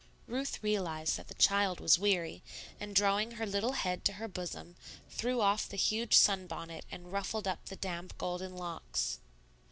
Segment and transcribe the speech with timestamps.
[0.25, 2.41] Ruth realized that the child was weary,
[2.79, 4.75] and drawing her little head to her bosom,
[5.11, 9.19] threw off the huge sunbonnet and ruffled up the damp, golden locks.